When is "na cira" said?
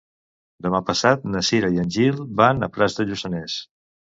1.35-1.71